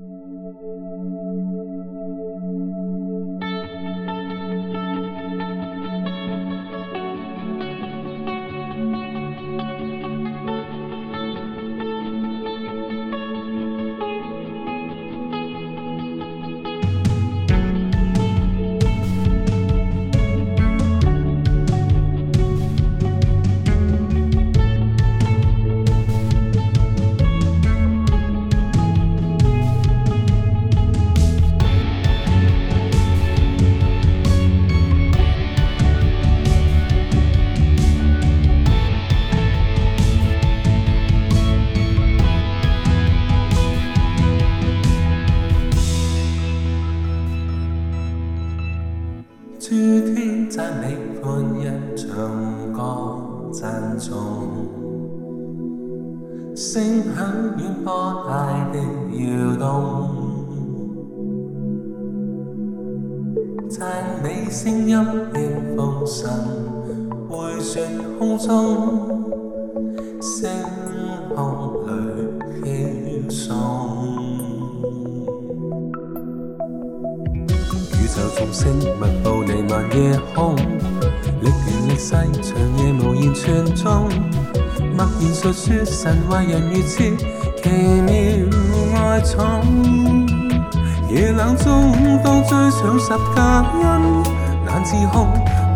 [0.00, 0.10] Thank
[2.22, 2.27] you.
[49.60, 54.16] 诸天赞美，欢欣唱歌，赞颂，
[56.54, 56.80] 声
[57.12, 60.10] 响远波大的摇动，
[63.68, 63.84] 赞
[64.22, 66.30] 美声音远风神
[67.28, 67.82] 回旋
[68.16, 69.24] 空中，
[70.20, 70.48] 星
[71.34, 71.67] 空。
[78.18, 80.56] 由众星密布弥漫夜空，
[81.40, 84.08] 历元历世长夜无言传颂，
[84.96, 87.70] 默然述说神话人如此奇
[88.02, 90.26] 妙爱宠。
[91.08, 91.92] 夜冷中
[92.24, 94.22] 当追上十架恩，
[94.66, 95.28] 难自控，